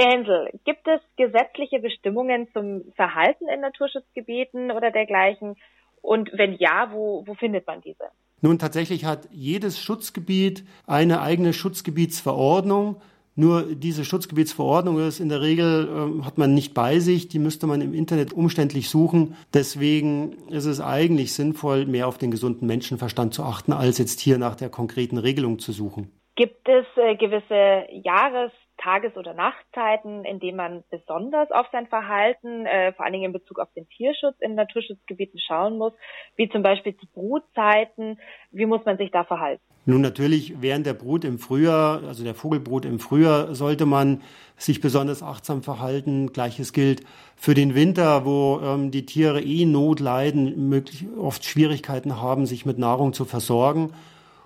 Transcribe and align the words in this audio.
Herr 0.00 0.12
Hensel, 0.12 0.48
gibt 0.64 0.86
es 0.86 1.00
gesetzliche 1.16 1.80
Bestimmungen 1.80 2.46
zum 2.52 2.84
Verhalten 2.94 3.48
in 3.52 3.60
Naturschutzgebieten 3.60 4.70
oder 4.70 4.92
dergleichen? 4.92 5.56
Und 6.02 6.30
wenn 6.34 6.52
ja, 6.52 6.92
wo, 6.92 7.24
wo 7.26 7.34
findet 7.34 7.66
man 7.66 7.80
diese? 7.80 8.04
Nun, 8.40 8.60
tatsächlich 8.60 9.04
hat 9.04 9.26
jedes 9.32 9.80
Schutzgebiet 9.80 10.64
eine 10.86 11.20
eigene 11.20 11.52
Schutzgebietsverordnung. 11.52 13.02
Nur 13.34 13.74
diese 13.74 14.04
Schutzgebietsverordnung 14.04 15.00
ist 15.00 15.18
in 15.18 15.30
der 15.30 15.40
Regel, 15.40 15.88
äh, 15.88 16.24
hat 16.24 16.38
man 16.38 16.54
nicht 16.54 16.74
bei 16.74 17.00
sich, 17.00 17.26
die 17.26 17.40
müsste 17.40 17.66
man 17.66 17.80
im 17.80 17.92
Internet 17.92 18.32
umständlich 18.32 18.88
suchen. 18.90 19.34
Deswegen 19.52 20.34
ist 20.50 20.66
es 20.66 20.80
eigentlich 20.80 21.32
sinnvoll, 21.32 21.86
mehr 21.86 22.06
auf 22.06 22.18
den 22.18 22.30
gesunden 22.30 22.68
Menschenverstand 22.68 23.34
zu 23.34 23.42
achten, 23.42 23.72
als 23.72 23.98
jetzt 23.98 24.20
hier 24.20 24.38
nach 24.38 24.54
der 24.54 24.68
konkreten 24.68 25.18
Regelung 25.18 25.58
zu 25.58 25.72
suchen. 25.72 26.12
Gibt 26.38 26.68
es 26.68 26.86
äh, 26.94 27.16
gewisse 27.16 27.88
Jahres-, 27.90 28.52
Tages- 28.80 29.16
oder 29.16 29.34
Nachtzeiten, 29.34 30.24
in 30.24 30.38
denen 30.38 30.56
man 30.56 30.84
besonders 30.88 31.50
auf 31.50 31.66
sein 31.72 31.88
Verhalten, 31.88 32.64
äh, 32.64 32.92
vor 32.92 33.04
allen 33.04 33.12
Dingen 33.12 33.24
in 33.24 33.32
Bezug 33.32 33.58
auf 33.58 33.66
den 33.74 33.88
Tierschutz 33.88 34.36
in 34.38 34.54
Naturschutzgebieten 34.54 35.40
schauen 35.40 35.78
muss, 35.78 35.92
wie 36.36 36.48
zum 36.48 36.62
Beispiel 36.62 36.96
zu 36.96 37.06
Brutzeiten? 37.12 38.20
Wie 38.52 38.66
muss 38.66 38.84
man 38.84 38.98
sich 38.98 39.10
da 39.10 39.24
verhalten? 39.24 39.60
Nun 39.84 40.00
natürlich 40.00 40.62
während 40.62 40.86
der 40.86 40.94
Brut 40.94 41.24
im 41.24 41.40
Frühjahr, 41.40 42.04
also 42.04 42.22
der 42.22 42.36
Vogelbrut 42.36 42.84
im 42.84 43.00
Frühjahr, 43.00 43.56
sollte 43.56 43.84
man 43.84 44.22
sich 44.56 44.80
besonders 44.80 45.24
achtsam 45.24 45.64
verhalten. 45.64 46.32
Gleiches 46.32 46.72
gilt 46.72 47.02
für 47.34 47.54
den 47.54 47.74
Winter, 47.74 48.24
wo 48.24 48.60
ähm, 48.62 48.92
die 48.92 49.06
Tiere 49.06 49.40
eh 49.40 49.64
Not 49.64 49.98
leiden, 49.98 50.68
möglich 50.68 51.06
oft 51.18 51.44
Schwierigkeiten 51.44 52.22
haben, 52.22 52.46
sich 52.46 52.64
mit 52.64 52.78
Nahrung 52.78 53.12
zu 53.12 53.24
versorgen. 53.24 53.92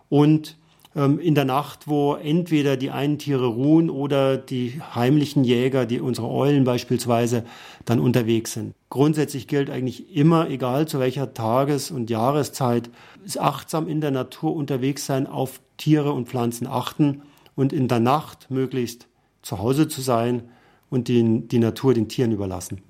Und 0.09 0.57
ähm, 0.95 1.19
in 1.19 1.35
der 1.35 1.45
Nacht, 1.45 1.89
wo 1.89 2.15
entweder 2.15 2.77
die 2.77 2.91
einen 2.91 3.19
Tiere 3.19 3.47
ruhen 3.47 3.91
oder 3.91 4.37
die 4.37 4.81
heimlichen 4.95 5.45
Jäger, 5.45 5.87
die 5.87 6.01
unsere 6.01 6.29
Eulen 6.29 6.65
beispielsweise, 6.65 7.45
dann 7.85 8.01
unterwegs 8.01 8.53
sind. 8.53 8.75
Grundsätzlich 8.91 9.49
gilt 9.49 9.71
eigentlich 9.71 10.15
immer, 10.15 10.51
egal 10.51 10.87
zu 10.87 10.99
welcher 10.99 11.35
Tages- 11.35 11.91
und 11.91 12.11
Jahreszeit, 12.11 12.91
achtsam 13.39 13.89
in 13.89 14.01
der 14.01 14.11
Natur 14.11 14.55
unterwegs 14.55 15.07
sein, 15.07 15.27
auf 15.27 15.61
Tiere 15.79 16.13
und 16.13 16.29
Pflanzen 16.29 16.67
achten 16.67 17.23
und 17.55 17.73
in 17.73 17.89
der 17.89 18.01
Nacht 18.01 18.51
möglichst 18.51 19.09
zu 19.43 19.59
Hause 19.59 19.89
zu 19.89 20.01
sein 20.01 20.43
und 20.91 21.09
den, 21.09 21.49
die 21.49 21.59
Natur 21.59 21.95
den 21.95 22.09
Tieren 22.09 22.33
überlassen. 22.33 22.83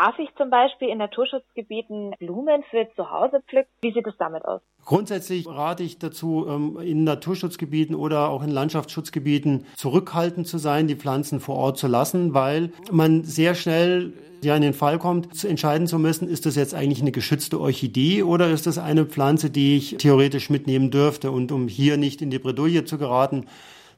Darf 0.00 0.18
ich 0.18 0.30
zum 0.38 0.48
Beispiel 0.48 0.88
in 0.88 0.96
Naturschutzgebieten 0.96 2.14
Blumen 2.18 2.62
für 2.70 2.88
zu 2.96 3.10
Hause 3.10 3.42
pflücken? 3.46 3.68
Wie 3.82 3.92
sieht 3.92 4.06
es 4.06 4.14
damit 4.18 4.46
aus? 4.46 4.62
Grundsätzlich 4.86 5.46
rate 5.46 5.82
ich 5.82 5.98
dazu, 5.98 6.46
ähm, 6.48 6.78
in 6.80 7.04
Naturschutzgebieten 7.04 7.94
oder 7.94 8.30
auch 8.30 8.42
in 8.42 8.48
Landschaftsschutzgebieten 8.48 9.66
zurückhaltend 9.76 10.48
zu 10.48 10.56
sein, 10.56 10.88
die 10.88 10.96
Pflanzen 10.96 11.38
vor 11.38 11.56
Ort 11.56 11.76
zu 11.76 11.86
lassen, 11.86 12.32
weil 12.32 12.72
man 12.90 13.24
sehr 13.24 13.54
schnell 13.54 14.14
ja 14.40 14.56
in 14.56 14.62
den 14.62 14.72
Fall 14.72 14.98
kommt, 14.98 15.34
zu 15.34 15.48
entscheiden 15.48 15.86
zu 15.86 15.98
müssen, 15.98 16.28
ist 16.28 16.46
das 16.46 16.56
jetzt 16.56 16.74
eigentlich 16.74 17.02
eine 17.02 17.12
geschützte 17.12 17.60
Orchidee 17.60 18.22
oder 18.22 18.48
ist 18.48 18.66
das 18.66 18.78
eine 18.78 19.04
Pflanze, 19.04 19.50
die 19.50 19.76
ich 19.76 19.98
theoretisch 19.98 20.48
mitnehmen 20.48 20.90
dürfte? 20.90 21.30
Und 21.30 21.52
um 21.52 21.68
hier 21.68 21.98
nicht 21.98 22.22
in 22.22 22.30
die 22.30 22.38
Bredouille 22.38 22.86
zu 22.86 22.96
geraten, 22.96 23.44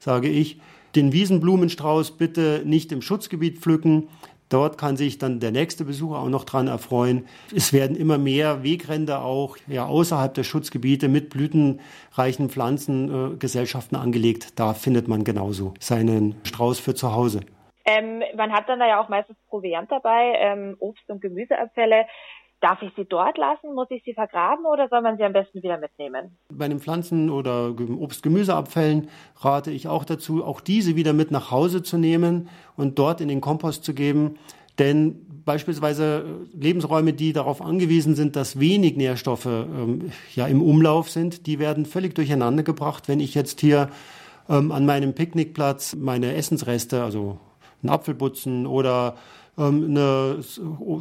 sage 0.00 0.28
ich, 0.28 0.58
den 0.94 1.12
Wiesenblumenstrauß 1.12 2.12
bitte 2.12 2.62
nicht 2.64 2.92
im 2.92 3.02
Schutzgebiet 3.02 3.58
pflücken, 3.58 4.08
Dort 4.52 4.76
kann 4.76 4.96
sich 4.98 5.18
dann 5.18 5.40
der 5.40 5.50
nächste 5.50 5.84
Besucher 5.84 6.18
auch 6.18 6.28
noch 6.28 6.44
dran 6.44 6.68
erfreuen. 6.68 7.26
Es 7.54 7.72
werden 7.72 7.96
immer 7.96 8.18
mehr 8.18 8.62
Wegränder 8.62 9.24
auch 9.24 9.56
ja, 9.66 9.86
außerhalb 9.86 10.34
der 10.34 10.44
Schutzgebiete 10.44 11.08
mit 11.08 11.30
blütenreichen 11.30 12.50
Pflanzengesellschaften 12.50 13.96
äh, 13.96 14.00
angelegt. 14.00 14.58
Da 14.60 14.74
findet 14.74 15.08
man 15.08 15.24
genauso 15.24 15.72
seinen 15.80 16.36
Strauß 16.44 16.80
für 16.80 16.94
zu 16.94 17.14
Hause. 17.14 17.40
Ähm, 17.84 18.22
man 18.36 18.52
hat 18.52 18.68
dann 18.68 18.78
da 18.78 18.86
ja 18.86 19.02
auch 19.02 19.08
meistens 19.08 19.36
Proviant 19.48 19.90
dabei, 19.90 20.34
ähm, 20.38 20.76
Obst- 20.78 21.08
und 21.08 21.20
Gemüseabfälle. 21.20 22.04
Darf 22.62 22.80
ich 22.80 22.92
sie 22.94 23.04
dort 23.04 23.36
lassen? 23.38 23.74
Muss 23.74 23.90
ich 23.90 24.04
sie 24.04 24.14
vergraben 24.14 24.64
oder 24.66 24.88
soll 24.88 25.02
man 25.02 25.16
sie 25.16 25.24
am 25.24 25.32
besten 25.32 25.64
wieder 25.64 25.78
mitnehmen? 25.78 26.36
Bei 26.48 26.68
den 26.68 26.78
Pflanzen- 26.78 27.28
oder 27.28 27.74
Obst-Gemüseabfällen 27.76 29.08
rate 29.40 29.72
ich 29.72 29.88
auch 29.88 30.04
dazu, 30.04 30.44
auch 30.44 30.60
diese 30.60 30.94
wieder 30.94 31.12
mit 31.12 31.32
nach 31.32 31.50
Hause 31.50 31.82
zu 31.82 31.98
nehmen 31.98 32.48
und 32.76 33.00
dort 33.00 33.20
in 33.20 33.26
den 33.26 33.40
Kompost 33.40 33.84
zu 33.84 33.94
geben. 33.94 34.38
Denn 34.78 35.26
beispielsweise 35.44 36.24
Lebensräume, 36.54 37.12
die 37.12 37.32
darauf 37.32 37.60
angewiesen 37.60 38.14
sind, 38.14 38.36
dass 38.36 38.60
wenig 38.60 38.96
Nährstoffe 38.96 39.46
ähm, 39.46 40.12
ja 40.36 40.46
im 40.46 40.62
Umlauf 40.62 41.10
sind, 41.10 41.48
die 41.48 41.58
werden 41.58 41.84
völlig 41.84 42.14
durcheinander 42.14 42.62
gebracht, 42.62 43.08
wenn 43.08 43.18
ich 43.18 43.34
jetzt 43.34 43.60
hier 43.60 43.88
ähm, 44.48 44.70
an 44.70 44.86
meinem 44.86 45.14
Picknickplatz 45.14 45.96
meine 45.96 46.36
Essensreste, 46.36 47.02
also 47.02 47.40
einen 47.82 47.90
Apfelbutzen 47.90 48.66
oder 48.66 49.16
eine 49.56 50.38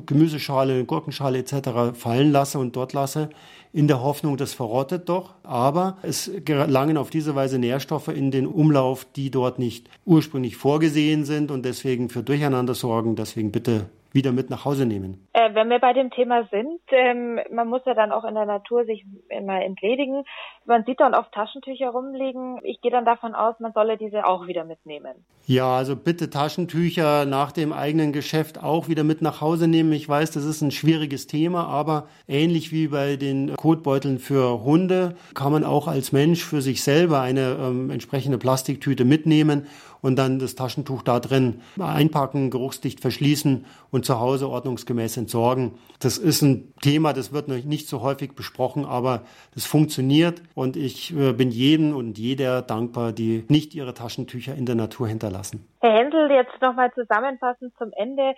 Gemüseschale, 0.05 0.73
eine 0.73 0.85
Gurkenschale 0.85 1.39
etc. 1.39 1.93
fallen 1.93 2.31
lasse 2.31 2.59
und 2.59 2.75
dort 2.75 2.93
lasse, 2.93 3.29
in 3.73 3.87
der 3.87 4.01
Hoffnung, 4.01 4.35
das 4.35 4.53
verrottet 4.53 5.07
doch. 5.07 5.35
Aber 5.43 5.97
es 6.01 6.29
gelangen 6.43 6.97
auf 6.97 7.09
diese 7.09 7.35
Weise 7.35 7.57
Nährstoffe 7.57 8.09
in 8.09 8.31
den 8.31 8.45
Umlauf, 8.45 9.05
die 9.15 9.31
dort 9.31 9.59
nicht 9.59 9.89
ursprünglich 10.05 10.57
vorgesehen 10.57 11.23
sind 11.23 11.51
und 11.51 11.63
deswegen 11.63 12.09
für 12.09 12.23
Durcheinander 12.23 12.75
sorgen. 12.75 13.15
Deswegen 13.15 13.51
bitte 13.51 13.89
wieder 14.13 14.31
mit 14.31 14.49
nach 14.49 14.65
Hause 14.65 14.85
nehmen. 14.85 15.27
Äh, 15.33 15.53
wenn 15.53 15.69
wir 15.69 15.79
bei 15.79 15.93
dem 15.93 16.11
Thema 16.11 16.47
sind, 16.51 16.81
ähm, 16.91 17.39
man 17.51 17.67
muss 17.67 17.81
ja 17.85 17.93
dann 17.93 18.11
auch 18.11 18.23
in 18.25 18.35
der 18.35 18.45
Natur 18.45 18.85
sich 18.85 19.05
immer 19.29 19.61
entledigen. 19.61 20.23
Man 20.65 20.83
sieht 20.85 20.99
dann 20.99 21.13
oft 21.13 21.31
Taschentücher 21.31 21.89
rumliegen. 21.89 22.59
Ich 22.63 22.81
gehe 22.81 22.91
dann 22.91 23.05
davon 23.05 23.33
aus, 23.33 23.55
man 23.59 23.73
solle 23.73 23.97
diese 23.97 24.25
auch 24.25 24.47
wieder 24.47 24.63
mitnehmen. 24.63 25.25
Ja, 25.47 25.77
also 25.77 25.95
bitte 25.95 26.29
Taschentücher 26.29 27.25
nach 27.25 27.51
dem 27.51 27.73
eigenen 27.73 28.13
Geschäft 28.13 28.61
auch 28.61 28.87
wieder 28.87 29.03
mit 29.03 29.21
nach 29.21 29.41
Hause 29.41 29.67
nehmen. 29.67 29.91
Ich 29.93 30.07
weiß, 30.07 30.31
das 30.31 30.45
ist 30.45 30.61
ein 30.61 30.71
schwieriges 30.71 31.27
Thema, 31.27 31.65
aber 31.65 32.07
ähnlich 32.27 32.71
wie 32.71 32.87
bei 32.87 33.15
den 33.15 33.55
Kotbeuteln 33.55 34.19
für 34.19 34.63
Hunde 34.63 35.15
kann 35.33 35.51
man 35.51 35.63
auch 35.63 35.87
als 35.87 36.11
Mensch 36.11 36.43
für 36.43 36.61
sich 36.61 36.83
selber 36.83 37.21
eine 37.21 37.57
ähm, 37.59 37.89
entsprechende 37.89 38.37
Plastiktüte 38.37 39.05
mitnehmen 39.05 39.67
und 40.01 40.17
dann 40.17 40.39
das 40.39 40.55
Taschentuch 40.55 41.03
da 41.03 41.19
drin 41.19 41.61
einpacken, 41.79 42.49
geruchsdicht 42.49 42.99
verschließen 42.99 43.65
und 43.91 44.05
zu 44.05 44.19
Hause 44.19 44.49
ordnungsgemäß 44.49 45.17
entsorgen. 45.17 45.73
Das 45.99 46.17
ist 46.17 46.41
ein 46.41 46.73
Thema, 46.81 47.13
das 47.13 47.33
wird 47.33 47.47
nicht 47.47 47.87
so 47.87 48.01
häufig 48.01 48.33
besprochen, 48.35 48.85
aber 48.85 49.23
das 49.53 49.65
funktioniert 49.65 50.41
und 50.55 50.75
ich 50.75 51.15
äh, 51.15 51.33
bin 51.33 51.51
jedem 51.51 51.95
und 51.95 52.17
jeder 52.17 52.61
dankbar, 52.61 53.11
die 53.11 53.45
nicht 53.47 53.75
ihre 53.75 53.93
Taschentücher 53.93 54.55
in 54.55 54.65
der 54.65 54.75
Natur 54.75 55.07
hinterlassen. 55.07 55.65
Herr 55.79 55.93
Händel, 55.93 56.31
jetzt 56.31 56.61
nochmal 56.61 56.91
zusammenfassend 56.93 57.73
zum 57.77 57.91
Ende. 57.95 58.33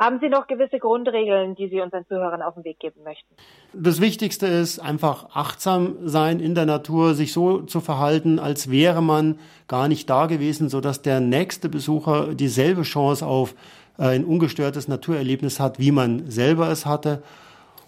Haben 0.00 0.18
Sie 0.22 0.30
noch 0.30 0.46
gewisse 0.46 0.78
Grundregeln, 0.78 1.56
die 1.56 1.68
Sie 1.68 1.78
unseren 1.78 2.06
Zuhörern 2.08 2.40
auf 2.40 2.54
den 2.54 2.64
Weg 2.64 2.78
geben 2.78 3.02
möchten? 3.04 3.34
Das 3.74 4.00
Wichtigste 4.00 4.46
ist 4.46 4.78
einfach 4.78 5.36
achtsam 5.36 5.96
sein 6.08 6.40
in 6.40 6.54
der 6.54 6.64
Natur, 6.64 7.12
sich 7.12 7.34
so 7.34 7.60
zu 7.60 7.80
verhalten, 7.80 8.38
als 8.38 8.70
wäre 8.70 9.02
man 9.02 9.38
gar 9.68 9.88
nicht 9.88 10.08
da 10.08 10.24
gewesen, 10.24 10.70
sodass 10.70 11.02
der 11.02 11.20
nächste 11.20 11.68
Besucher 11.68 12.34
dieselbe 12.34 12.80
Chance 12.80 13.26
auf 13.26 13.54
ein 13.98 14.24
ungestörtes 14.24 14.88
Naturerlebnis 14.88 15.60
hat, 15.60 15.78
wie 15.78 15.92
man 15.92 16.30
selber 16.30 16.70
es 16.70 16.86
hatte. 16.86 17.22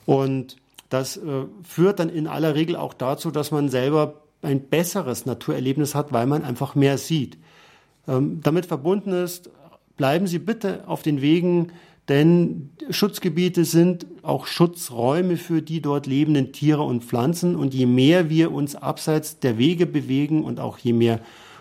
Und 0.04 0.58
das 0.90 1.16
äh, 1.16 1.46
führt 1.62 1.98
dann 1.98 2.10
in 2.10 2.26
aller 2.26 2.54
Regel 2.54 2.76
auch 2.76 2.92
dazu, 2.92 3.30
dass 3.30 3.52
man 3.52 3.70
selber 3.70 4.16
ein 4.42 4.68
besseres 4.68 5.24
Naturerlebnis 5.24 5.94
hat, 5.94 6.12
weil 6.12 6.26
man 6.26 6.44
einfach 6.44 6.74
mehr 6.74 6.98
sieht. 6.98 7.38
Ähm, 8.06 8.40
damit 8.42 8.66
verbunden 8.66 9.12
ist, 9.14 9.48
bleiben 9.96 10.26
Sie 10.26 10.38
bitte 10.38 10.84
auf 10.86 11.02
den 11.02 11.22
Wegen, 11.22 11.72
denn 12.08 12.70
Schutzgebiete 12.90 13.64
sind 13.64 14.06
auch 14.22 14.46
Schutzräume 14.46 15.36
für 15.36 15.62
die 15.62 15.80
dort 15.80 16.06
lebenden 16.06 16.52
Tiere 16.52 16.82
und 16.82 17.04
Pflanzen. 17.04 17.54
Und 17.54 17.74
je 17.74 17.86
mehr 17.86 18.28
wir 18.28 18.52
uns 18.52 18.74
abseits 18.74 19.38
der 19.38 19.56
Wege 19.56 19.86
bewegen 19.86 20.42
und 20.42 20.58
auch 20.58 20.78
je 20.78 20.92
mehr 20.92 21.20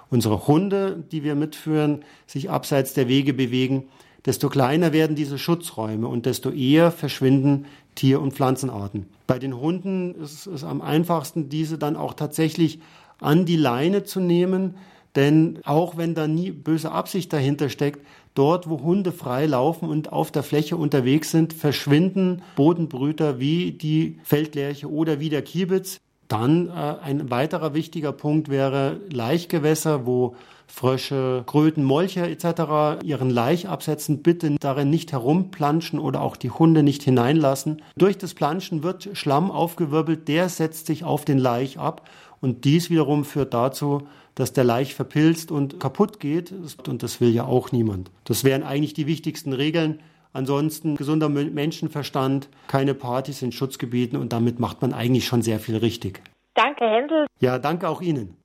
unsere 0.09 0.47
Hunde, 0.47 1.03
die 1.11 1.23
wir 1.23 1.35
mitführen, 1.35 2.03
sich 2.25 2.49
abseits 2.49 2.93
der 2.93 3.07
Wege 3.07 3.33
bewegen, 3.33 3.83
desto 4.25 4.49
kleiner 4.49 4.93
werden 4.93 5.15
diese 5.15 5.37
Schutzräume 5.37 6.07
und 6.07 6.25
desto 6.25 6.49
eher 6.49 6.91
verschwinden 6.91 7.65
Tier- 7.95 8.21
und 8.21 8.33
Pflanzenarten. 8.33 9.05
Bei 9.27 9.39
den 9.39 9.59
Hunden 9.59 10.15
ist 10.15 10.47
es 10.47 10.63
am 10.63 10.81
einfachsten, 10.81 11.49
diese 11.49 11.77
dann 11.77 11.95
auch 11.95 12.13
tatsächlich 12.13 12.79
an 13.19 13.45
die 13.45 13.55
Leine 13.55 14.03
zu 14.03 14.19
nehmen, 14.19 14.75
denn 15.15 15.59
auch 15.65 15.97
wenn 15.97 16.15
da 16.15 16.27
nie 16.27 16.51
böse 16.51 16.91
Absicht 16.91 17.31
dahinter 17.33 17.69
steckt, 17.69 18.05
dort, 18.33 18.69
wo 18.69 18.81
Hunde 18.81 19.11
frei 19.11 19.45
laufen 19.45 19.89
und 19.89 20.11
auf 20.11 20.31
der 20.31 20.43
Fläche 20.43 20.77
unterwegs 20.77 21.31
sind, 21.31 21.53
verschwinden 21.53 22.41
Bodenbrüter 22.55 23.39
wie 23.39 23.71
die 23.71 24.19
Feldlerche 24.23 24.89
oder 24.89 25.19
wie 25.19 25.29
der 25.29 25.41
Kiebitz. 25.41 25.99
Dann 26.27 26.69
äh, 26.69 26.71
ein 26.71 27.29
weiterer 27.29 27.73
wichtiger 27.73 28.13
Punkt 28.13 28.49
wäre 28.49 29.01
Laichgewässer, 29.11 30.05
wo 30.05 30.35
Frösche, 30.65 31.43
Kröten, 31.45 31.83
Molche 31.83 32.21
etc. 32.21 33.03
ihren 33.03 33.29
Laich 33.29 33.67
absetzen, 33.67 34.23
bitte 34.23 34.55
darin 34.57 34.89
nicht 34.89 35.11
herumplanschen 35.11 35.99
oder 35.99 36.21
auch 36.21 36.37
die 36.37 36.49
Hunde 36.49 36.81
nicht 36.81 37.03
hineinlassen. 37.03 37.81
Durch 37.97 38.17
das 38.17 38.33
Planschen 38.33 38.81
wird 38.81 39.09
Schlamm 39.11 39.51
aufgewirbelt, 39.51 40.29
der 40.29 40.47
setzt 40.47 40.87
sich 40.87 41.03
auf 41.03 41.25
den 41.25 41.37
Laich 41.37 41.77
ab 41.77 42.09
und 42.39 42.63
dies 42.63 42.89
wiederum 42.89 43.25
führt 43.25 43.53
dazu, 43.53 44.07
dass 44.35 44.53
der 44.53 44.63
leicht 44.63 44.93
verpilzt 44.93 45.51
und 45.51 45.79
kaputt 45.79 46.19
geht. 46.19 46.53
Und 46.87 47.03
das 47.03 47.21
will 47.21 47.29
ja 47.29 47.45
auch 47.45 47.71
niemand. 47.71 48.11
Das 48.23 48.43
wären 48.43 48.63
eigentlich 48.63 48.93
die 48.93 49.07
wichtigsten 49.07 49.53
Regeln. 49.53 49.99
Ansonsten 50.33 50.95
gesunder 50.95 51.27
Menschenverstand, 51.27 52.49
keine 52.67 52.93
Partys 52.93 53.41
in 53.41 53.51
Schutzgebieten 53.51 54.17
und 54.17 54.31
damit 54.31 54.59
macht 54.59 54.81
man 54.81 54.93
eigentlich 54.93 55.25
schon 55.25 55.41
sehr 55.41 55.59
viel 55.59 55.75
richtig. 55.75 56.21
Danke, 56.53 56.85
Händel. 56.85 57.25
Ja, 57.39 57.59
danke 57.59 57.89
auch 57.89 58.01
Ihnen. 58.01 58.40